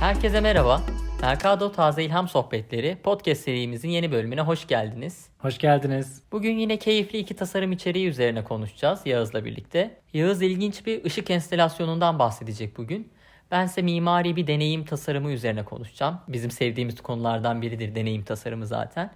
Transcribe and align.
Herkese 0.00 0.40
merhaba. 0.40 0.82
Mercado 1.22 1.72
Taze 1.72 2.04
İlham 2.04 2.28
Sohbetleri 2.28 2.96
podcast 3.02 3.40
serimizin 3.40 3.88
yeni 3.88 4.12
bölümüne 4.12 4.40
hoş 4.40 4.66
geldiniz. 4.66 5.26
Hoş 5.38 5.58
geldiniz. 5.58 6.22
Bugün 6.32 6.58
yine 6.58 6.78
keyifli 6.78 7.18
iki 7.18 7.36
tasarım 7.36 7.72
içeriği 7.72 8.08
üzerine 8.08 8.44
konuşacağız 8.44 9.00
Yağız'la 9.04 9.44
birlikte. 9.44 9.96
Yağız 10.12 10.42
ilginç 10.42 10.86
bir 10.86 11.04
ışık 11.04 11.30
enstelasyonundan 11.30 12.18
bahsedecek 12.18 12.76
bugün. 12.76 13.12
Ben 13.50 13.66
ise 13.66 13.82
mimari 13.82 14.36
bir 14.36 14.46
deneyim 14.46 14.84
tasarımı 14.84 15.32
üzerine 15.32 15.64
konuşacağım. 15.64 16.18
Bizim 16.28 16.50
sevdiğimiz 16.50 17.00
konulardan 17.00 17.62
biridir 17.62 17.94
deneyim 17.94 18.24
tasarımı 18.24 18.66
zaten. 18.66 19.10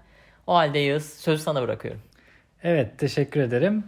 O 0.47 0.55
halde 0.55 0.79
Yağız 0.79 1.13
sözü 1.13 1.43
sana 1.43 1.63
bırakıyorum. 1.63 2.01
Evet 2.63 2.99
teşekkür 2.99 3.41
ederim. 3.41 3.85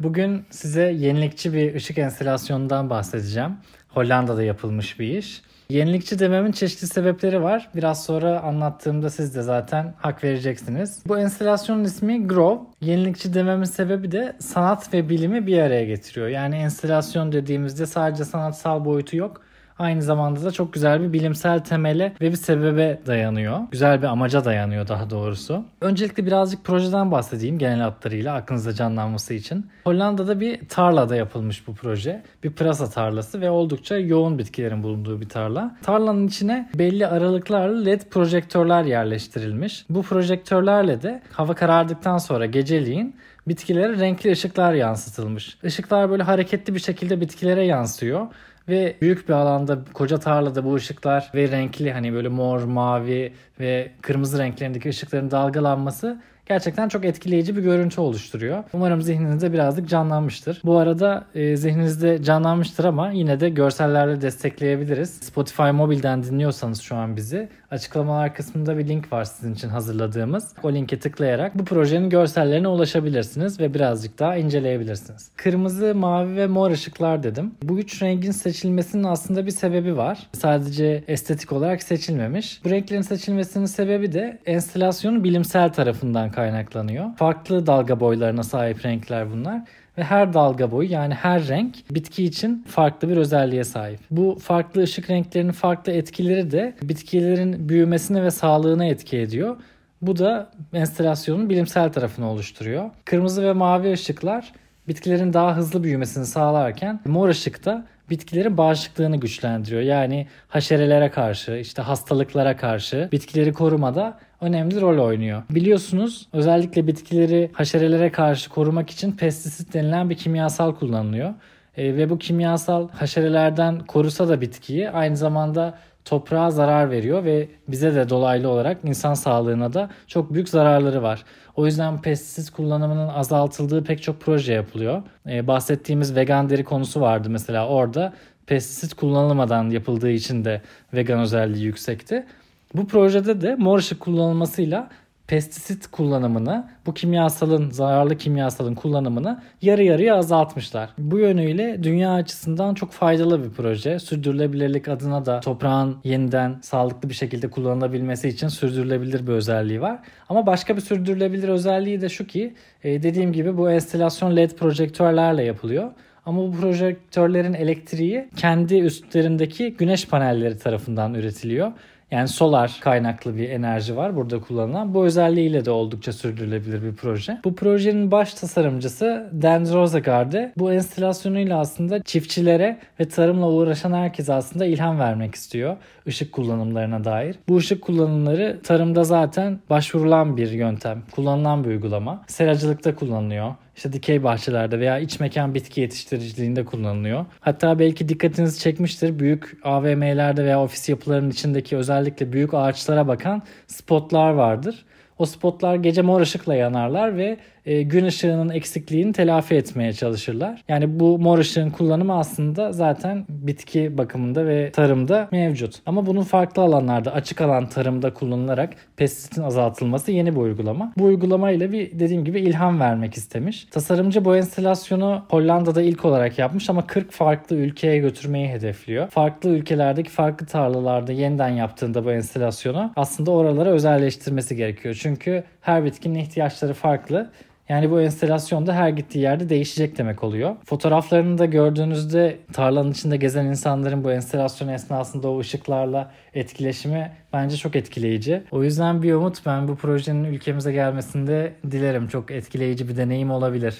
Bugün 0.00 0.46
size 0.50 0.82
yenilikçi 0.82 1.54
bir 1.54 1.74
ışık 1.74 1.98
enstelasyonundan 1.98 2.90
bahsedeceğim. 2.90 3.56
Hollanda'da 3.88 4.42
yapılmış 4.42 5.00
bir 5.00 5.18
iş. 5.18 5.42
Yenilikçi 5.70 6.18
dememin 6.18 6.52
çeşitli 6.52 6.86
sebepleri 6.86 7.42
var. 7.42 7.68
Biraz 7.74 8.04
sonra 8.04 8.40
anlattığımda 8.40 9.10
siz 9.10 9.34
de 9.34 9.42
zaten 9.42 9.94
hak 9.98 10.24
vereceksiniz. 10.24 11.02
Bu 11.06 11.18
enstelasyonun 11.18 11.84
ismi 11.84 12.26
Grove. 12.26 12.60
Yenilikçi 12.80 13.34
dememin 13.34 13.64
sebebi 13.64 14.12
de 14.12 14.36
sanat 14.38 14.94
ve 14.94 15.08
bilimi 15.08 15.46
bir 15.46 15.58
araya 15.58 15.84
getiriyor. 15.84 16.28
Yani 16.28 16.56
enstelasyon 16.56 17.32
dediğimizde 17.32 17.86
sadece 17.86 18.24
sanatsal 18.24 18.84
boyutu 18.84 19.16
yok 19.16 19.42
aynı 19.80 20.02
zamanda 20.02 20.44
da 20.44 20.50
çok 20.50 20.72
güzel 20.72 21.02
bir 21.02 21.12
bilimsel 21.12 21.58
temele 21.58 22.12
ve 22.20 22.30
bir 22.30 22.36
sebebe 22.36 23.00
dayanıyor. 23.06 23.58
Güzel 23.70 24.02
bir 24.02 24.06
amaca 24.06 24.44
dayanıyor 24.44 24.88
daha 24.88 25.10
doğrusu. 25.10 25.64
Öncelikle 25.80 26.26
birazcık 26.26 26.64
projeden 26.64 27.10
bahsedeyim 27.10 27.58
genel 27.58 27.80
hatlarıyla 27.80 28.34
aklınızda 28.34 28.74
canlanması 28.74 29.34
için. 29.34 29.66
Hollanda'da 29.84 30.40
bir 30.40 30.68
tarlada 30.68 31.16
yapılmış 31.16 31.66
bu 31.66 31.74
proje. 31.74 32.22
Bir 32.44 32.50
pırasa 32.50 32.90
tarlası 32.90 33.40
ve 33.40 33.50
oldukça 33.50 33.98
yoğun 33.98 34.38
bitkilerin 34.38 34.82
bulunduğu 34.82 35.20
bir 35.20 35.28
tarla. 35.28 35.76
Tarlanın 35.82 36.26
içine 36.26 36.68
belli 36.74 37.06
aralıklarla 37.06 37.82
led 37.82 38.00
projektörler 38.10 38.84
yerleştirilmiş. 38.84 39.84
Bu 39.90 40.02
projektörlerle 40.02 41.02
de 41.02 41.22
hava 41.32 41.54
karardıktan 41.54 42.18
sonra 42.18 42.46
geceliğin 42.46 43.16
bitkilere 43.48 43.98
renkli 43.98 44.32
ışıklar 44.32 44.74
yansıtılmış. 44.74 45.58
Işıklar 45.64 46.10
böyle 46.10 46.22
hareketli 46.22 46.74
bir 46.74 46.80
şekilde 46.80 47.20
bitkilere 47.20 47.64
yansıyor 47.66 48.26
ve 48.68 48.96
büyük 49.00 49.28
bir 49.28 49.34
alanda 49.34 49.78
koca 49.92 50.18
tarlada 50.18 50.64
bu 50.64 50.74
ışıklar 50.74 51.30
ve 51.34 51.48
renkli 51.48 51.92
hani 51.92 52.12
böyle 52.12 52.28
mor, 52.28 52.62
mavi 52.62 53.32
ve 53.60 53.90
kırmızı 54.02 54.38
renklerindeki 54.38 54.88
ışıkların 54.88 55.30
dalgalanması 55.30 56.20
gerçekten 56.50 56.88
çok 56.88 57.04
etkileyici 57.04 57.56
bir 57.56 57.62
görüntü 57.62 58.00
oluşturuyor. 58.00 58.64
Umarım 58.72 59.02
zihninizde 59.02 59.52
birazcık 59.52 59.88
canlanmıştır. 59.88 60.60
Bu 60.64 60.78
arada 60.78 61.24
e, 61.34 61.56
zihninizde 61.56 62.22
canlanmıştır 62.22 62.84
ama 62.84 63.10
yine 63.10 63.40
de 63.40 63.48
görsellerle 63.48 64.20
destekleyebiliriz. 64.20 65.10
Spotify 65.10 65.62
mobilden 65.62 66.22
dinliyorsanız 66.22 66.80
şu 66.80 66.96
an 66.96 67.16
bizi 67.16 67.48
açıklamalar 67.70 68.34
kısmında 68.34 68.78
bir 68.78 68.88
link 68.88 69.12
var 69.12 69.24
sizin 69.24 69.54
için 69.54 69.68
hazırladığımız. 69.68 70.54
O 70.62 70.72
linke 70.72 70.98
tıklayarak 70.98 71.58
bu 71.58 71.64
projenin 71.64 72.10
görsellerine 72.10 72.68
ulaşabilirsiniz 72.68 73.60
ve 73.60 73.74
birazcık 73.74 74.18
daha 74.18 74.36
inceleyebilirsiniz. 74.36 75.30
Kırmızı, 75.36 75.94
mavi 75.94 76.36
ve 76.36 76.46
mor 76.46 76.70
ışıklar 76.70 77.22
dedim. 77.22 77.54
Bu 77.62 77.78
üç 77.78 78.02
rengin 78.02 78.32
seçilmesinin 78.52 79.04
aslında 79.04 79.46
bir 79.46 79.50
sebebi 79.50 79.96
var. 79.96 80.18
Sadece 80.32 81.04
estetik 81.08 81.52
olarak 81.52 81.82
seçilmemiş. 81.82 82.64
Bu 82.64 82.70
renklerin 82.70 83.02
seçilmesinin 83.02 83.66
sebebi 83.66 84.12
de 84.12 84.38
enstelasyonun 84.46 85.24
bilimsel 85.24 85.72
tarafından 85.72 86.30
kaynaklanıyor. 86.30 87.16
Farklı 87.16 87.66
dalga 87.66 88.00
boylarına 88.00 88.42
sahip 88.42 88.84
renkler 88.84 89.32
bunlar 89.32 89.62
ve 89.98 90.04
her 90.04 90.32
dalga 90.32 90.70
boyu 90.70 90.90
yani 90.90 91.14
her 91.14 91.48
renk 91.48 91.76
bitki 91.90 92.24
için 92.24 92.64
farklı 92.68 93.08
bir 93.08 93.16
özelliğe 93.16 93.64
sahip. 93.64 94.00
Bu 94.10 94.38
farklı 94.42 94.82
ışık 94.82 95.10
renklerinin 95.10 95.52
farklı 95.52 95.92
etkileri 95.92 96.50
de 96.50 96.74
bitkilerin 96.82 97.68
büyümesine 97.68 98.22
ve 98.22 98.30
sağlığına 98.30 98.84
etki 98.84 99.18
ediyor. 99.18 99.56
Bu 100.02 100.18
da 100.18 100.50
enstelasyonun 100.72 101.50
bilimsel 101.50 101.92
tarafını 101.92 102.30
oluşturuyor. 102.30 102.90
Kırmızı 103.04 103.42
ve 103.42 103.52
mavi 103.52 103.92
ışıklar 103.92 104.52
bitkilerin 104.88 105.32
daha 105.32 105.56
hızlı 105.56 105.84
büyümesini 105.84 106.26
sağlarken 106.26 107.00
mor 107.04 107.28
ışık 107.28 107.64
da 107.64 107.86
bitkilerin 108.10 108.56
bağışıklığını 108.56 109.16
güçlendiriyor. 109.16 109.82
Yani 109.82 110.26
haşerelere 110.48 111.10
karşı, 111.10 111.52
işte 111.52 111.82
hastalıklara 111.82 112.56
karşı 112.56 113.08
bitkileri 113.12 113.52
korumada 113.52 114.18
önemli 114.40 114.80
rol 114.80 115.06
oynuyor. 115.06 115.42
Biliyorsunuz 115.50 116.28
özellikle 116.32 116.86
bitkileri 116.86 117.50
haşerelere 117.52 118.12
karşı 118.12 118.50
korumak 118.50 118.90
için 118.90 119.12
pestisit 119.12 119.74
denilen 119.74 120.10
bir 120.10 120.14
kimyasal 120.14 120.74
kullanılıyor. 120.74 121.34
E, 121.76 121.96
ve 121.96 122.10
bu 122.10 122.18
kimyasal 122.18 122.88
haşerelerden 122.88 123.78
korusa 123.78 124.28
da 124.28 124.40
bitkiyi 124.40 124.90
aynı 124.90 125.16
zamanda 125.16 125.78
toprağa 126.04 126.50
zarar 126.50 126.90
veriyor 126.90 127.24
ve 127.24 127.48
bize 127.68 127.94
de 127.94 128.08
dolaylı 128.08 128.48
olarak 128.48 128.78
insan 128.84 129.14
sağlığına 129.14 129.72
da 129.72 129.90
çok 130.06 130.34
büyük 130.34 130.48
zararları 130.48 131.02
var. 131.02 131.24
O 131.60 131.66
yüzden 131.66 132.02
pestisit 132.02 132.50
kullanımının 132.50 133.08
azaltıldığı 133.08 133.84
pek 133.84 134.02
çok 134.02 134.20
proje 134.20 134.52
yapılıyor. 134.52 135.02
Ee, 135.26 135.46
bahsettiğimiz 135.46 136.16
vegan 136.16 136.50
deri 136.50 136.64
konusu 136.64 137.00
vardı 137.00 137.30
mesela 137.30 137.68
orada 137.68 138.12
pestisit 138.46 138.94
kullanılmadan 138.94 139.70
yapıldığı 139.70 140.10
için 140.10 140.44
de 140.44 140.62
vegan 140.94 141.20
özelliği 141.20 141.64
yüksekti. 141.64 142.26
Bu 142.74 142.86
projede 142.86 143.40
de 143.40 143.54
mor 143.54 143.78
ışık 143.78 144.00
kullanılmasıyla 144.00 144.88
pestisit 145.30 145.86
kullanımını, 145.86 146.68
bu 146.86 146.94
kimyasalın, 146.94 147.70
zararlı 147.70 148.16
kimyasalın 148.16 148.74
kullanımını 148.74 149.42
yarı 149.62 149.82
yarıya 149.82 150.16
azaltmışlar. 150.16 150.90
Bu 150.98 151.18
yönüyle 151.18 151.82
dünya 151.82 152.12
açısından 152.12 152.74
çok 152.74 152.92
faydalı 152.92 153.44
bir 153.44 153.50
proje. 153.50 153.98
Sürdürülebilirlik 153.98 154.88
adına 154.88 155.26
da 155.26 155.40
toprağın 155.40 155.96
yeniden 156.04 156.58
sağlıklı 156.62 157.08
bir 157.08 157.14
şekilde 157.14 157.50
kullanılabilmesi 157.50 158.28
için 158.28 158.48
sürdürülebilir 158.48 159.26
bir 159.26 159.32
özelliği 159.32 159.80
var. 159.80 159.98
Ama 160.28 160.46
başka 160.46 160.76
bir 160.76 160.80
sürdürülebilir 160.80 161.48
özelliği 161.48 162.00
de 162.00 162.08
şu 162.08 162.26
ki 162.26 162.54
e, 162.84 163.02
dediğim 163.02 163.32
gibi 163.32 163.56
bu 163.56 163.70
enstelasyon 163.70 164.36
LED 164.36 164.50
projektörlerle 164.50 165.44
yapılıyor. 165.44 165.90
Ama 166.26 166.42
bu 166.42 166.52
projektörlerin 166.52 167.54
elektriği 167.54 168.28
kendi 168.36 168.78
üstlerindeki 168.78 169.74
güneş 169.74 170.06
panelleri 170.08 170.58
tarafından 170.58 171.14
üretiliyor. 171.14 171.72
Yani 172.10 172.28
solar 172.28 172.78
kaynaklı 172.80 173.36
bir 173.36 173.48
enerji 173.48 173.96
var 173.96 174.16
burada 174.16 174.40
kullanılan. 174.40 174.94
Bu 174.94 175.04
özelliğiyle 175.04 175.64
de 175.64 175.70
oldukça 175.70 176.12
sürdürülebilir 176.12 176.82
bir 176.82 176.94
proje. 176.94 177.38
Bu 177.44 177.54
projenin 177.54 178.10
baş 178.10 178.34
tasarımcısı 178.34 179.30
Dan 179.42 179.72
Rosegaard'e 179.74 180.52
bu 180.58 180.72
enstelasyonuyla 180.72 181.60
aslında 181.60 182.02
çiftçilere 182.02 182.78
ve 183.00 183.08
tarımla 183.08 183.48
uğraşan 183.48 183.92
herkese 183.92 184.34
aslında 184.34 184.66
ilham 184.66 184.98
vermek 184.98 185.34
istiyor 185.34 185.76
ışık 186.06 186.32
kullanımlarına 186.32 187.04
dair. 187.04 187.36
Bu 187.48 187.56
ışık 187.56 187.82
kullanımları 187.82 188.60
tarımda 188.62 189.04
zaten 189.04 189.60
başvurulan 189.70 190.36
bir 190.36 190.50
yöntem, 190.50 191.02
kullanılan 191.10 191.64
bir 191.64 191.68
uygulama. 191.68 192.24
Seracılıkta 192.26 192.94
kullanılıyor 192.94 193.54
işte 193.80 193.92
dikey 193.92 194.22
bahçelerde 194.22 194.80
veya 194.80 194.98
iç 194.98 195.20
mekan 195.20 195.54
bitki 195.54 195.80
yetiştiriciliğinde 195.80 196.64
kullanılıyor. 196.64 197.26
Hatta 197.40 197.78
belki 197.78 198.08
dikkatinizi 198.08 198.60
çekmiştir. 198.60 199.18
Büyük 199.18 199.56
AVM'lerde 199.62 200.44
veya 200.44 200.62
ofis 200.62 200.88
yapılarının 200.88 201.30
içindeki 201.30 201.76
özellikle 201.76 202.32
büyük 202.32 202.54
ağaçlara 202.54 203.08
bakan 203.08 203.42
spotlar 203.66 204.30
vardır. 204.30 204.84
O 205.18 205.26
spotlar 205.26 205.74
gece 205.74 206.02
mor 206.02 206.20
ışıkla 206.20 206.54
yanarlar 206.54 207.16
ve 207.16 207.36
e, 207.70 207.82
gün 207.82 208.04
ışığının 208.04 208.48
eksikliğini 208.48 209.12
telafi 209.12 209.54
etmeye 209.54 209.92
çalışırlar. 209.92 210.62
Yani 210.68 211.00
bu 211.00 211.18
mor 211.18 211.38
ışığın 211.38 211.70
kullanımı 211.70 212.18
aslında 212.18 212.72
zaten 212.72 213.24
bitki 213.28 213.98
bakımında 213.98 214.46
ve 214.46 214.70
tarımda 214.70 215.28
mevcut. 215.32 215.74
Ama 215.86 216.06
bunun 216.06 216.22
farklı 216.22 216.62
alanlarda 216.62 217.12
açık 217.12 217.40
alan 217.40 217.68
tarımda 217.68 218.14
kullanılarak 218.14 218.70
pestisitin 218.96 219.42
azaltılması 219.42 220.12
yeni 220.12 220.32
bir 220.32 220.40
uygulama. 220.40 220.92
Bu 220.98 221.04
uygulamayla 221.04 221.72
bir 221.72 222.00
dediğim 222.00 222.24
gibi 222.24 222.40
ilham 222.40 222.80
vermek 222.80 223.14
istemiş. 223.14 223.64
Tasarımcı 223.64 224.24
bu 224.24 224.36
enstelasyonu 224.36 225.24
Hollanda'da 225.28 225.82
ilk 225.82 226.04
olarak 226.04 226.38
yapmış 226.38 226.70
ama 226.70 226.86
40 226.86 227.12
farklı 227.12 227.56
ülkeye 227.56 227.98
götürmeyi 227.98 228.48
hedefliyor. 228.48 229.08
Farklı 229.08 229.50
ülkelerdeki 229.50 230.10
farklı 230.10 230.46
tarlalarda 230.46 231.12
yeniden 231.12 231.48
yaptığında 231.48 232.04
bu 232.04 232.12
enstelasyonu 232.12 232.92
aslında 232.96 233.30
oralara 233.30 233.70
özelleştirmesi 233.70 234.56
gerekiyor. 234.56 234.98
Çünkü 235.02 235.44
her 235.60 235.84
bitkinin 235.84 236.18
ihtiyaçları 236.18 236.74
farklı 236.74 237.30
yani 237.70 237.90
bu 237.90 238.00
enstelasyonda 238.00 238.74
her 238.74 238.88
gittiği 238.88 239.18
yerde 239.18 239.48
değişecek 239.48 239.98
demek 239.98 240.24
oluyor. 240.24 240.56
Fotoğraflarını 240.64 241.38
da 241.38 241.44
gördüğünüzde 241.46 242.38
tarlanın 242.52 242.90
içinde 242.90 243.16
gezen 243.16 243.44
insanların 243.44 244.04
bu 244.04 244.12
enstelasyon 244.12 244.68
esnasında 244.68 245.28
o 245.28 245.40
ışıklarla 245.40 246.12
etkileşimi 246.34 247.12
bence 247.32 247.56
çok 247.56 247.76
etkileyici. 247.76 248.42
O 248.50 248.64
yüzden 248.64 249.02
bir 249.02 249.14
umut 249.14 249.46
ben 249.46 249.68
bu 249.68 249.76
projenin 249.76 250.24
ülkemize 250.24 250.72
gelmesinde 250.72 251.52
dilerim. 251.70 252.08
Çok 252.08 252.30
etkileyici 252.30 252.88
bir 252.88 252.96
deneyim 252.96 253.30
olabilir. 253.30 253.74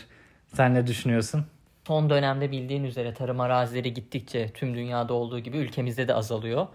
Sen 0.55 0.75
ne 0.75 0.87
düşünüyorsun? 0.87 1.45
Son 1.87 2.11
dönemde 2.11 2.53
bildiğin 2.53 2.85
üzere 2.85 3.15
tarım 3.15 3.41
arazileri 3.41 3.95
gittikçe 3.95 4.49
tüm 4.49 4.75
dünyada 4.75 5.15
olduğu 5.15 5.39
gibi 5.39 5.57
ülkemizde 5.57 6.09
de 6.09 6.15
azalıyor. 6.15 6.67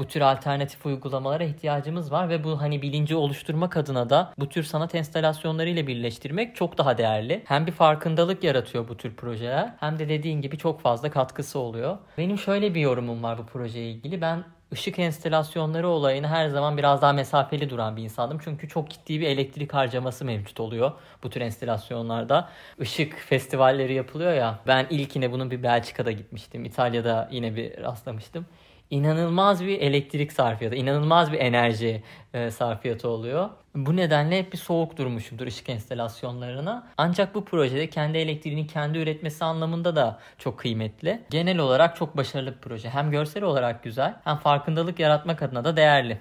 Bu 0.00 0.06
tür 0.06 0.20
alternatif 0.20 0.86
uygulamalara 0.86 1.44
ihtiyacımız 1.44 2.12
var 2.12 2.28
ve 2.28 2.44
bu 2.44 2.60
hani 2.60 2.82
bilinci 2.82 3.16
oluşturmak 3.16 3.76
adına 3.76 4.10
da 4.10 4.32
bu 4.38 4.48
tür 4.48 4.62
sanat 4.62 4.94
enstalasyonları 4.94 5.68
ile 5.68 5.86
birleştirmek 5.86 6.56
çok 6.56 6.78
daha 6.78 6.98
değerli. 6.98 7.42
Hem 7.44 7.66
bir 7.66 7.72
farkındalık 7.72 8.44
yaratıyor 8.44 8.88
bu 8.88 8.96
tür 8.96 9.16
projeler 9.16 9.74
hem 9.80 9.98
de 9.98 10.08
dediğin 10.08 10.40
gibi 10.40 10.58
çok 10.58 10.80
fazla 10.80 11.10
katkısı 11.10 11.58
oluyor. 11.58 11.98
Benim 12.18 12.38
şöyle 12.38 12.74
bir 12.74 12.80
yorumum 12.80 13.22
var 13.22 13.38
bu 13.38 13.46
projeye 13.46 13.90
ilgili. 13.90 14.20
Ben 14.20 14.44
ışık 14.72 14.98
enstelasyonları 14.98 15.88
olayını 15.88 16.28
her 16.28 16.48
zaman 16.48 16.76
biraz 16.76 17.02
daha 17.02 17.12
mesafeli 17.12 17.70
duran 17.70 17.96
bir 17.96 18.02
insandım. 18.02 18.38
Çünkü 18.44 18.68
çok 18.68 18.90
ciddi 18.90 19.20
bir 19.20 19.26
elektrik 19.26 19.74
harcaması 19.74 20.24
mevcut 20.24 20.60
oluyor 20.60 20.92
bu 21.22 21.30
tür 21.30 21.40
enstelasyonlarda. 21.40 22.48
Işık 22.78 23.18
festivalleri 23.18 23.94
yapılıyor 23.94 24.32
ya. 24.32 24.58
Ben 24.66 24.86
ilkine 24.90 25.32
bunun 25.32 25.50
bir 25.50 25.62
Belçika'da 25.62 26.12
gitmiştim. 26.12 26.64
İtalya'da 26.64 27.28
yine 27.32 27.56
bir 27.56 27.82
rastlamıştım 27.82 28.46
inanılmaz 28.90 29.64
bir 29.64 29.80
elektrik 29.80 30.32
sarfiyatı, 30.32 30.76
inanılmaz 30.76 31.32
bir 31.32 31.38
enerji 31.38 32.02
e, 32.34 32.50
sarfiyatı 32.50 33.08
oluyor. 33.08 33.50
Bu 33.74 33.96
nedenle 33.96 34.38
hep 34.38 34.52
bir 34.52 34.58
soğuk 34.58 34.96
durmuşumdur 34.96 35.46
ışık 35.46 35.68
enstelasyonlarına. 35.68 36.88
Ancak 36.96 37.34
bu 37.34 37.44
projede 37.44 37.90
kendi 37.90 38.18
elektriğini 38.18 38.66
kendi 38.66 38.98
üretmesi 38.98 39.44
anlamında 39.44 39.96
da 39.96 40.18
çok 40.38 40.58
kıymetli. 40.58 41.20
Genel 41.30 41.58
olarak 41.58 41.96
çok 41.96 42.16
başarılı 42.16 42.52
bir 42.54 42.60
proje. 42.60 42.90
Hem 42.90 43.10
görsel 43.10 43.42
olarak 43.42 43.82
güzel 43.82 44.14
hem 44.24 44.36
farkındalık 44.36 44.98
yaratmak 44.98 45.42
adına 45.42 45.64
da 45.64 45.76
değerli. 45.76 46.18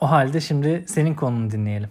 O 0.00 0.10
halde 0.10 0.40
şimdi 0.40 0.84
senin 0.86 1.14
konunu 1.14 1.50
dinleyelim. 1.50 1.90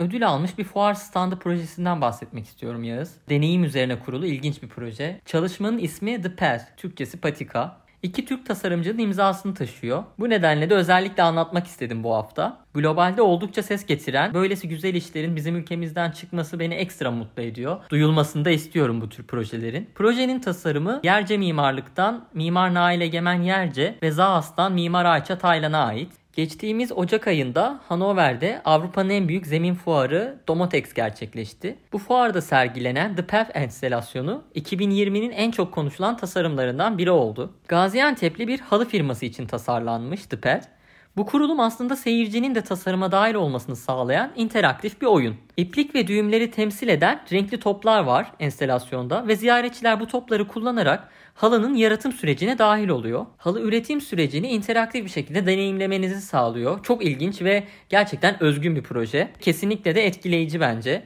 Ödül 0.00 0.28
almış 0.28 0.58
bir 0.58 0.64
fuar 0.64 0.94
standı 0.94 1.38
projesinden 1.38 2.00
bahsetmek 2.00 2.46
istiyorum 2.46 2.84
Yağız. 2.84 3.16
Deneyim 3.28 3.64
üzerine 3.64 3.98
kurulu 3.98 4.26
ilginç 4.26 4.62
bir 4.62 4.68
proje. 4.68 5.20
Çalışmanın 5.26 5.78
ismi 5.78 6.22
The 6.22 6.36
Path, 6.36 6.62
Türkçesi 6.76 7.20
Patika. 7.20 7.81
İki 8.02 8.24
Türk 8.24 8.46
tasarımcının 8.46 8.98
imzasını 8.98 9.54
taşıyor. 9.54 10.04
Bu 10.18 10.30
nedenle 10.30 10.70
de 10.70 10.74
özellikle 10.74 11.22
anlatmak 11.22 11.66
istedim 11.66 12.04
bu 12.04 12.14
hafta. 12.14 12.58
Globalde 12.74 13.22
oldukça 13.22 13.62
ses 13.62 13.86
getiren, 13.86 14.34
böylesi 14.34 14.68
güzel 14.68 14.94
işlerin 14.94 15.36
bizim 15.36 15.56
ülkemizden 15.56 16.10
çıkması 16.10 16.58
beni 16.58 16.74
ekstra 16.74 17.10
mutlu 17.10 17.42
ediyor. 17.42 17.80
Duyulmasını 17.90 18.44
da 18.44 18.50
istiyorum 18.50 19.00
bu 19.00 19.08
tür 19.08 19.26
projelerin. 19.26 19.90
Projenin 19.94 20.40
tasarımı 20.40 21.00
Yerce 21.02 21.36
Mimarlık'tan 21.36 22.24
Mimar 22.34 22.74
Nail 22.74 23.00
Egemen 23.00 23.42
Yerce 23.42 23.98
ve 24.02 24.10
Zaas'tan 24.10 24.72
Mimar 24.72 25.04
Ayça 25.04 25.38
Taylan'a 25.38 25.84
ait. 25.84 26.21
Geçtiğimiz 26.32 26.92
Ocak 26.92 27.26
ayında 27.26 27.80
Hanover'de 27.88 28.62
Avrupa'nın 28.64 29.10
en 29.10 29.28
büyük 29.28 29.46
zemin 29.46 29.74
fuarı 29.74 30.38
Domotex 30.48 30.92
gerçekleşti. 30.94 31.76
Bu 31.92 31.98
fuarda 31.98 32.40
sergilenen 32.40 33.16
The 33.16 33.26
Path 33.26 33.50
enstelasyonu 33.54 34.42
2020'nin 34.54 35.30
en 35.30 35.50
çok 35.50 35.72
konuşulan 35.72 36.16
tasarımlarından 36.16 36.98
biri 36.98 37.10
oldu. 37.10 37.52
Gaziantep'li 37.68 38.48
bir 38.48 38.60
halı 38.60 38.88
firması 38.88 39.26
için 39.26 39.46
tasarlanmış 39.46 40.26
The 40.26 40.36
Path. 40.40 40.66
Bu 41.16 41.26
kurulum 41.26 41.60
aslında 41.60 41.96
seyircinin 41.96 42.54
de 42.54 42.60
tasarıma 42.60 43.12
dahil 43.12 43.34
olmasını 43.34 43.76
sağlayan 43.76 44.32
interaktif 44.36 45.00
bir 45.00 45.06
oyun. 45.06 45.36
İplik 45.56 45.94
ve 45.94 46.06
düğümleri 46.06 46.50
temsil 46.50 46.88
eden 46.88 47.20
renkli 47.32 47.60
toplar 47.60 48.02
var 48.04 48.32
enstelasyonda 48.40 49.28
ve 49.28 49.36
ziyaretçiler 49.36 50.00
bu 50.00 50.06
topları 50.06 50.48
kullanarak 50.48 51.08
halının 51.34 51.74
yaratım 51.74 52.12
sürecine 52.12 52.58
dahil 52.58 52.88
oluyor. 52.88 53.26
Halı 53.36 53.60
üretim 53.60 54.00
sürecini 54.00 54.48
interaktif 54.48 55.04
bir 55.04 55.10
şekilde 55.10 55.46
deneyimlemenizi 55.46 56.20
sağlıyor. 56.20 56.82
Çok 56.82 57.04
ilginç 57.04 57.42
ve 57.42 57.64
gerçekten 57.88 58.42
özgün 58.42 58.76
bir 58.76 58.82
proje. 58.82 59.32
Kesinlikle 59.40 59.94
de 59.94 60.06
etkileyici 60.06 60.60
bence. 60.60 61.02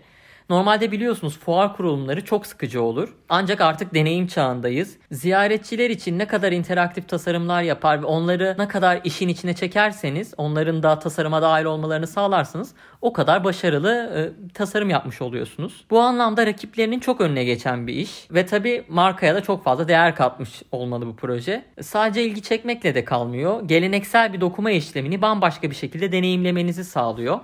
Normalde 0.50 0.92
biliyorsunuz 0.92 1.38
fuar 1.38 1.76
kurulumları 1.76 2.24
çok 2.24 2.46
sıkıcı 2.46 2.82
olur. 2.82 3.14
Ancak 3.28 3.60
artık 3.60 3.94
deneyim 3.94 4.26
çağındayız. 4.26 4.96
Ziyaretçiler 5.10 5.90
için 5.90 6.18
ne 6.18 6.26
kadar 6.26 6.52
interaktif 6.52 7.08
tasarımlar 7.08 7.62
yapar 7.62 8.02
ve 8.02 8.06
onları 8.06 8.54
ne 8.58 8.68
kadar 8.68 9.00
işin 9.04 9.28
içine 9.28 9.54
çekerseniz, 9.54 10.34
onların 10.36 10.82
da 10.82 10.98
tasarıma 10.98 11.42
dahil 11.42 11.64
olmalarını 11.64 12.06
sağlarsınız, 12.06 12.74
o 13.02 13.12
kadar 13.12 13.44
başarılı 13.44 13.92
e, 14.16 14.52
tasarım 14.52 14.90
yapmış 14.90 15.22
oluyorsunuz. 15.22 15.84
Bu 15.90 16.00
anlamda 16.00 16.46
rakiplerinin 16.46 17.00
çok 17.00 17.20
önüne 17.20 17.44
geçen 17.44 17.86
bir 17.86 17.94
iş 17.94 18.30
ve 18.30 18.46
tabi 18.46 18.84
markaya 18.88 19.34
da 19.34 19.40
çok 19.40 19.64
fazla 19.64 19.88
değer 19.88 20.14
katmış 20.14 20.62
olmalı 20.72 21.06
bu 21.06 21.16
proje. 21.16 21.64
Sadece 21.80 22.22
ilgi 22.24 22.42
çekmekle 22.42 22.94
de 22.94 23.04
kalmıyor. 23.04 23.62
Geleneksel 23.68 24.32
bir 24.32 24.40
dokuma 24.40 24.70
işlemini 24.70 25.22
bambaşka 25.22 25.70
bir 25.70 25.76
şekilde 25.76 26.12
deneyimlemenizi 26.12 26.84
sağlıyor. 26.84 27.40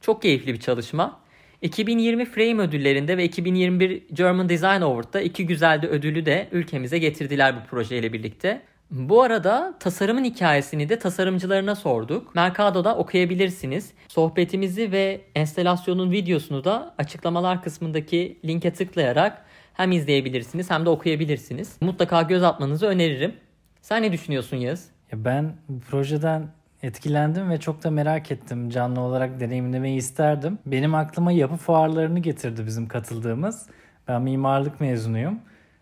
Çok 0.00 0.22
keyifli 0.22 0.52
bir 0.52 0.60
çalışma. 0.60 1.23
2020 1.64 2.24
Frame 2.24 2.62
ödüllerinde 2.62 3.16
ve 3.16 3.24
2021 3.24 4.02
German 4.12 4.48
Design 4.48 4.80
Award'da 4.80 5.20
iki 5.20 5.46
güzel 5.46 5.82
de 5.82 5.88
ödülü 5.88 6.26
de 6.26 6.48
ülkemize 6.52 6.98
getirdiler 6.98 7.56
bu 7.56 7.68
projeyle 7.70 8.12
birlikte. 8.12 8.62
Bu 8.90 9.22
arada 9.22 9.74
tasarımın 9.80 10.24
hikayesini 10.24 10.88
de 10.88 10.98
tasarımcılarına 10.98 11.74
sorduk. 11.74 12.34
Mercado'da 12.34 12.96
okuyabilirsiniz. 12.96 13.92
Sohbetimizi 14.08 14.92
ve 14.92 15.20
enstelasyonun 15.34 16.10
videosunu 16.10 16.64
da 16.64 16.94
açıklamalar 16.98 17.62
kısmındaki 17.62 18.38
linke 18.44 18.72
tıklayarak 18.72 19.44
hem 19.74 19.92
izleyebilirsiniz 19.92 20.70
hem 20.70 20.84
de 20.84 20.88
okuyabilirsiniz. 20.90 21.76
Mutlaka 21.80 22.22
göz 22.22 22.42
atmanızı 22.42 22.86
öneririm. 22.86 23.34
Sen 23.82 24.02
ne 24.02 24.12
düşünüyorsun 24.12 24.56
Yağız? 24.56 24.88
Ben 25.12 25.56
bu 25.68 25.80
projeden 25.80 26.48
etkilendim 26.84 27.50
ve 27.50 27.60
çok 27.60 27.84
da 27.84 27.90
merak 27.90 28.30
ettim. 28.30 28.70
Canlı 28.70 29.00
olarak 29.00 29.40
deneyimlemeyi 29.40 29.96
isterdim. 29.96 30.58
Benim 30.66 30.94
aklıma 30.94 31.32
yapı 31.32 31.56
fuarlarını 31.56 32.18
getirdi 32.18 32.66
bizim 32.66 32.88
katıldığımız. 32.88 33.66
Ben 34.08 34.22
mimarlık 34.22 34.80
mezunuyum. 34.80 35.38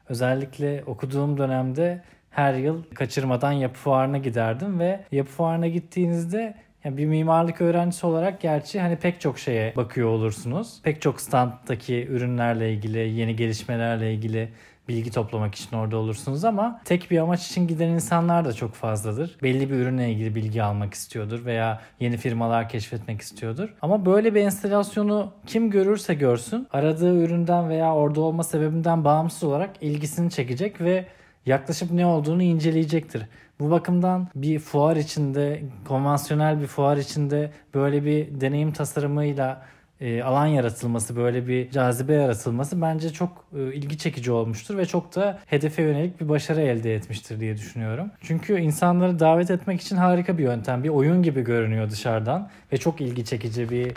Özellikle 0.09 0.83
okuduğum 0.87 1.39
dönemde 1.39 2.03
her 2.31 2.55
yıl 2.55 2.83
kaçırmadan 2.95 3.53
yapı 3.53 3.75
fuarına 3.75 4.19
giderdim 4.19 4.81
ve 4.81 5.01
yapı 5.13 5.31
fuarına 5.31 5.69
gittiğinizde 5.69 6.55
yani 6.85 6.97
bir 6.97 7.07
mimarlık 7.07 7.61
öğrencisi 7.61 8.07
olarak 8.07 8.41
gerçi 8.41 8.81
hani 8.81 8.97
pek 8.97 9.21
çok 9.21 9.39
şeye 9.39 9.77
bakıyor 9.77 10.09
olursunuz. 10.09 10.81
Pek 10.83 11.03
çok 11.03 11.21
standdaki 11.21 12.07
ürünlerle 12.11 12.73
ilgili, 12.73 12.99
yeni 12.99 13.37
gelişmelerle 13.37 14.15
ilgili 14.15 14.49
bilgi 14.89 15.11
toplamak 15.11 15.55
için 15.55 15.77
orada 15.77 15.97
olursunuz 15.97 16.45
ama 16.45 16.81
tek 16.85 17.11
bir 17.11 17.19
amaç 17.19 17.47
için 17.47 17.67
giden 17.67 17.89
insanlar 17.89 18.45
da 18.45 18.53
çok 18.53 18.75
fazladır. 18.75 19.37
Belli 19.43 19.71
bir 19.71 19.75
ürünle 19.75 20.11
ilgili 20.13 20.35
bilgi 20.35 20.63
almak 20.63 20.95
istiyordur 20.95 21.45
veya 21.45 21.81
yeni 22.01 22.17
firmalar 22.17 22.69
keşfetmek 22.69 23.21
istiyordur. 23.21 23.75
Ama 23.83 24.07
böyle 24.07 24.35
bir 24.35 24.41
enstalasyonu 24.41 25.33
kim 25.47 25.71
görürse 25.71 26.15
görsün 26.15 26.69
aradığı 26.73 27.23
üründen 27.23 27.69
veya 27.69 27.95
orada 27.95 28.21
olma 28.21 28.43
sebebinden 28.43 29.05
bağımsız 29.05 29.45
olarak 29.45 29.71
ilgisini 29.81 30.31
çekecek 30.31 30.81
ve 30.81 31.07
yaklaşıp 31.47 31.91
ne 31.91 32.07
olduğunu 32.07 32.43
inceleyecektir. 32.43 33.23
Bu 33.61 33.71
bakımdan 33.71 34.29
bir 34.35 34.59
fuar 34.59 34.97
içinde, 34.97 35.63
konvansiyonel 35.89 36.61
bir 36.61 36.67
fuar 36.67 36.97
içinde 36.97 37.53
böyle 37.75 38.05
bir 38.05 38.41
deneyim 38.41 38.73
tasarımıyla 38.73 39.63
e, 40.03 40.23
alan 40.23 40.47
yaratılması, 40.47 41.17
böyle 41.17 41.49
bir 41.49 41.71
cazibe 41.71 42.15
yaratılması 42.15 42.83
bence 42.83 43.13
çok 43.13 43.45
e, 43.57 43.75
ilgi 43.75 43.99
çekici 43.99 44.33
olmuştur 44.33 44.77
ve 44.77 44.87
çok 44.87 45.17
da 45.17 45.39
hedefe 45.47 45.83
yönelik 45.83 46.21
bir 46.21 46.29
başarı 46.29 46.61
elde 46.61 46.95
etmiştir 46.95 47.41
diye 47.41 47.57
düşünüyorum. 47.57 48.11
Çünkü 48.21 48.61
insanları 48.61 49.19
davet 49.19 49.51
etmek 49.51 49.81
için 49.81 49.97
harika 49.97 50.39
bir 50.39 50.43
yöntem. 50.43 50.85
Bir 50.85 50.89
oyun 50.89 51.23
gibi 51.23 51.43
görünüyor 51.43 51.91
dışarıdan 51.91 52.51
ve 52.73 52.77
çok 52.77 53.01
ilgi 53.01 53.25
çekici 53.25 53.71
bir 53.71 53.93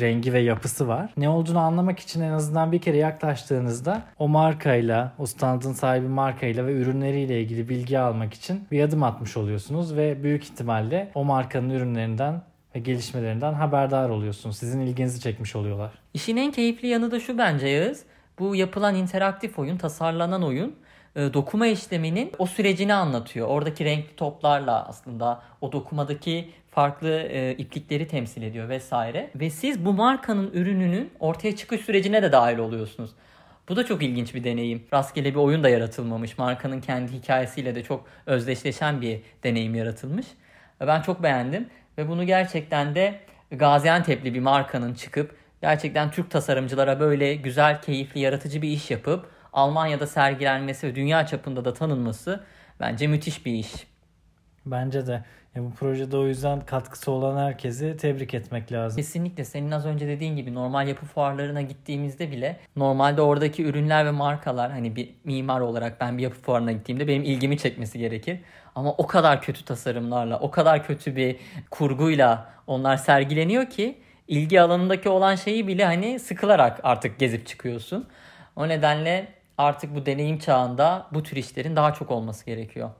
rengi 0.00 0.32
ve 0.32 0.38
yapısı 0.38 0.88
var. 0.88 1.12
Ne 1.16 1.28
olduğunu 1.28 1.58
anlamak 1.58 1.98
için 1.98 2.20
en 2.20 2.32
azından 2.32 2.72
bir 2.72 2.80
kere 2.80 2.96
yaklaştığınızda 2.96 4.02
o 4.18 4.28
markayla, 4.28 5.12
o 5.18 5.26
standın 5.26 5.72
sahibi 5.72 6.08
markayla 6.08 6.66
ve 6.66 6.72
ürünleriyle 6.72 7.40
ilgili 7.40 7.68
bilgi 7.68 7.98
almak 7.98 8.34
için 8.34 8.64
bir 8.70 8.82
adım 8.82 9.02
atmış 9.02 9.36
oluyorsunuz 9.36 9.96
ve 9.96 10.22
büyük 10.22 10.44
ihtimalle 10.44 11.10
o 11.14 11.24
markanın 11.24 11.70
ürünlerinden 11.70 12.42
ve 12.74 12.78
gelişmelerinden 12.78 13.52
haberdar 13.52 14.08
oluyorsunuz. 14.08 14.56
Sizin 14.56 14.80
ilginizi 14.80 15.20
çekmiş 15.20 15.56
oluyorlar. 15.56 15.90
İşin 16.14 16.36
en 16.36 16.52
keyifli 16.52 16.88
yanı 16.88 17.10
da 17.10 17.20
şu 17.20 17.38
bence 17.38 17.68
Yağız. 17.68 18.04
Bu 18.38 18.56
yapılan 18.56 18.94
interaktif 18.94 19.58
oyun, 19.58 19.76
tasarlanan 19.76 20.42
oyun 20.42 20.76
e, 21.16 21.34
dokuma 21.34 21.66
işleminin 21.66 22.32
o 22.38 22.46
sürecini 22.46 22.94
anlatıyor. 22.94 23.48
Oradaki 23.48 23.84
renkli 23.84 24.16
toplarla 24.16 24.88
aslında 24.88 25.42
o 25.60 25.72
dokumadaki 25.72 26.50
farklı 26.70 27.08
e, 27.10 27.54
iplikleri 27.58 28.08
temsil 28.08 28.42
ediyor 28.42 28.68
vesaire. 28.68 29.30
Ve 29.34 29.50
siz 29.50 29.84
bu 29.84 29.92
markanın 29.92 30.50
ürününün 30.52 31.10
ortaya 31.20 31.56
çıkış 31.56 31.80
sürecine 31.80 32.22
de 32.22 32.32
dahil 32.32 32.58
oluyorsunuz. 32.58 33.10
Bu 33.68 33.76
da 33.76 33.86
çok 33.86 34.02
ilginç 34.02 34.34
bir 34.34 34.44
deneyim. 34.44 34.82
Rastgele 34.92 35.30
bir 35.30 35.38
oyun 35.38 35.64
da 35.64 35.68
yaratılmamış. 35.68 36.38
Markanın 36.38 36.80
kendi 36.80 37.12
hikayesiyle 37.12 37.74
de 37.74 37.82
çok 37.82 38.06
özdeşleşen 38.26 39.00
bir 39.00 39.20
deneyim 39.44 39.74
yaratılmış. 39.74 40.26
Ben 40.80 41.02
çok 41.02 41.22
beğendim. 41.22 41.68
Ve 42.00 42.08
bunu 42.08 42.26
gerçekten 42.26 42.94
de 42.94 43.20
Gaziantep'li 43.50 44.34
bir 44.34 44.40
markanın 44.40 44.94
çıkıp 44.94 45.36
gerçekten 45.62 46.10
Türk 46.10 46.30
tasarımcılara 46.30 47.00
böyle 47.00 47.34
güzel, 47.34 47.82
keyifli, 47.82 48.20
yaratıcı 48.20 48.62
bir 48.62 48.68
iş 48.68 48.90
yapıp 48.90 49.30
Almanya'da 49.52 50.06
sergilenmesi 50.06 50.86
ve 50.86 50.94
dünya 50.94 51.26
çapında 51.26 51.64
da 51.64 51.72
tanınması 51.74 52.44
bence 52.80 53.06
müthiş 53.06 53.46
bir 53.46 53.52
iş. 53.52 53.86
Bence 54.66 55.06
de. 55.06 55.24
Ya 55.54 55.64
bu 55.64 55.70
projede 55.70 56.16
o 56.16 56.26
yüzden 56.26 56.60
katkısı 56.60 57.10
olan 57.10 57.46
herkesi 57.46 57.96
tebrik 57.96 58.34
etmek 58.34 58.72
lazım. 58.72 58.96
Kesinlikle 58.96 59.44
senin 59.44 59.70
az 59.70 59.86
önce 59.86 60.08
dediğin 60.08 60.36
gibi 60.36 60.54
normal 60.54 60.88
yapı 60.88 61.06
fuarlarına 61.06 61.62
gittiğimizde 61.62 62.30
bile 62.30 62.56
normalde 62.76 63.22
oradaki 63.22 63.64
ürünler 63.64 64.06
ve 64.06 64.10
markalar 64.10 64.70
hani 64.70 64.96
bir 64.96 65.14
mimar 65.24 65.60
olarak 65.60 66.00
ben 66.00 66.18
bir 66.18 66.22
yapı 66.22 66.40
fuarına 66.40 66.72
gittiğimde 66.72 67.08
benim 67.08 67.22
ilgimi 67.22 67.58
çekmesi 67.58 67.98
gerekir. 67.98 68.40
Ama 68.74 68.92
o 68.92 69.06
kadar 69.06 69.42
kötü 69.42 69.64
tasarımlarla, 69.64 70.40
o 70.40 70.50
kadar 70.50 70.86
kötü 70.86 71.16
bir 71.16 71.36
kurguyla 71.70 72.50
onlar 72.66 72.96
sergileniyor 72.96 73.70
ki 73.70 73.98
ilgi 74.28 74.60
alanındaki 74.60 75.08
olan 75.08 75.34
şeyi 75.34 75.66
bile 75.68 75.84
hani 75.84 76.18
sıkılarak 76.18 76.80
artık 76.82 77.18
gezip 77.18 77.46
çıkıyorsun. 77.46 78.06
O 78.56 78.68
nedenle 78.68 79.28
artık 79.58 79.94
bu 79.94 80.06
deneyim 80.06 80.38
çağında 80.38 81.06
bu 81.12 81.22
tür 81.22 81.36
işlerin 81.36 81.76
daha 81.76 81.94
çok 81.94 82.10
olması 82.10 82.46
gerekiyor. 82.46 82.90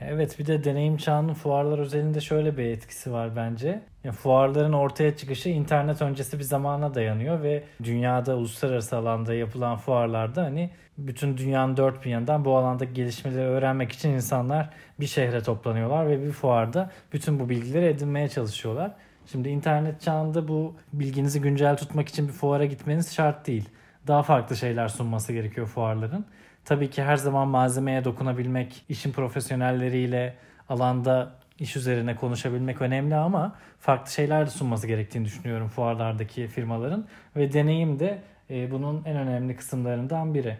Evet 0.00 0.38
bir 0.38 0.46
de 0.46 0.64
deneyim 0.64 0.96
çağının 0.96 1.34
fuarlar 1.34 1.78
özelinde 1.78 2.20
şöyle 2.20 2.56
bir 2.56 2.64
etkisi 2.64 3.12
var 3.12 3.36
bence. 3.36 3.80
Ya, 4.04 4.12
fuarların 4.12 4.72
ortaya 4.72 5.16
çıkışı 5.16 5.48
internet 5.48 6.02
öncesi 6.02 6.38
bir 6.38 6.44
zamana 6.44 6.94
dayanıyor 6.94 7.42
ve 7.42 7.64
dünyada 7.84 8.36
uluslararası 8.36 8.96
alanda 8.96 9.34
yapılan 9.34 9.76
fuarlarda 9.76 10.42
hani 10.42 10.70
bütün 10.98 11.36
dünyanın 11.36 11.76
dört 11.76 12.04
bir 12.04 12.10
yanından 12.10 12.44
bu 12.44 12.56
alandaki 12.56 12.94
gelişmeleri 12.94 13.46
öğrenmek 13.46 13.92
için 13.92 14.10
insanlar 14.10 14.70
bir 15.00 15.06
şehre 15.06 15.42
toplanıyorlar 15.42 16.08
ve 16.08 16.24
bir 16.24 16.32
fuarda 16.32 16.90
bütün 17.12 17.40
bu 17.40 17.48
bilgileri 17.48 17.86
edinmeye 17.86 18.28
çalışıyorlar. 18.28 18.92
Şimdi 19.26 19.48
internet 19.48 20.00
çağında 20.00 20.48
bu 20.48 20.74
bilginizi 20.92 21.40
güncel 21.40 21.76
tutmak 21.76 22.08
için 22.08 22.28
bir 22.28 22.32
fuara 22.32 22.64
gitmeniz 22.64 23.14
şart 23.14 23.46
değil. 23.46 23.68
Daha 24.06 24.22
farklı 24.22 24.56
şeyler 24.56 24.88
sunması 24.88 25.32
gerekiyor 25.32 25.66
fuarların. 25.66 26.26
Tabii 26.66 26.90
ki 26.90 27.02
her 27.02 27.16
zaman 27.16 27.48
malzemeye 27.48 28.04
dokunabilmek, 28.04 28.84
işin 28.88 29.12
profesyonelleriyle 29.12 30.34
alanda 30.68 31.32
iş 31.58 31.76
üzerine 31.76 32.16
konuşabilmek 32.16 32.82
önemli 32.82 33.14
ama 33.14 33.54
farklı 33.80 34.12
şeyler 34.12 34.46
de 34.46 34.50
sunması 34.50 34.86
gerektiğini 34.86 35.24
düşünüyorum 35.24 35.68
fuarlardaki 35.68 36.48
firmaların 36.48 37.06
ve 37.36 37.52
deneyim 37.52 37.98
de 37.98 38.18
e, 38.50 38.70
bunun 38.70 39.04
en 39.04 39.16
önemli 39.16 39.56
kısımlarından 39.56 40.34
biri. 40.34 40.58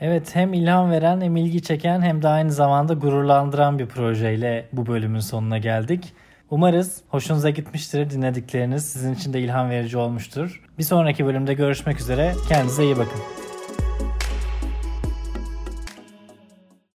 Evet 0.00 0.36
hem 0.36 0.52
ilham 0.52 0.90
veren 0.90 1.20
hem 1.20 1.36
ilgi 1.36 1.62
çeken 1.62 2.02
hem 2.02 2.22
de 2.22 2.28
aynı 2.28 2.52
zamanda 2.52 2.94
gururlandıran 2.94 3.78
bir 3.78 3.86
projeyle 3.86 4.68
bu 4.72 4.86
bölümün 4.86 5.20
sonuna 5.20 5.58
geldik. 5.58 6.12
Umarız 6.50 7.02
hoşunuza 7.08 7.50
gitmiştir 7.50 8.10
dinledikleriniz 8.10 8.86
sizin 8.86 9.14
için 9.14 9.32
de 9.32 9.40
ilham 9.40 9.70
verici 9.70 9.96
olmuştur. 9.98 10.62
Bir 10.78 10.84
sonraki 10.84 11.26
bölümde 11.26 11.54
görüşmek 11.54 12.00
üzere 12.00 12.34
kendinize 12.48 12.84
iyi 12.84 12.98
bakın. 12.98 13.39